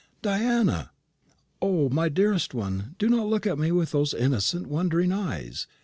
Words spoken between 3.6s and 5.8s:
with those innocent, wondering eyes.